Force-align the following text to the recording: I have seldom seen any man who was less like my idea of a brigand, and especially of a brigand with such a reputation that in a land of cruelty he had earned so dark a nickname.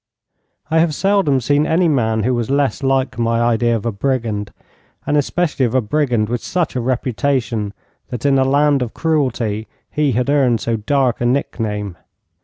I 0.71 0.79
have 0.79 0.95
seldom 0.95 1.39
seen 1.39 1.67
any 1.67 1.87
man 1.87 2.23
who 2.23 2.33
was 2.33 2.49
less 2.49 2.81
like 2.81 3.19
my 3.19 3.39
idea 3.39 3.75
of 3.75 3.85
a 3.85 3.91
brigand, 3.91 4.51
and 5.05 5.15
especially 5.15 5.63
of 5.63 5.75
a 5.75 5.81
brigand 5.81 6.27
with 6.27 6.43
such 6.43 6.75
a 6.75 6.81
reputation 6.81 7.71
that 8.07 8.25
in 8.25 8.39
a 8.39 8.43
land 8.43 8.81
of 8.81 8.95
cruelty 8.95 9.67
he 9.91 10.13
had 10.13 10.27
earned 10.27 10.59
so 10.59 10.75
dark 10.77 11.21
a 11.21 11.25
nickname. 11.27 11.97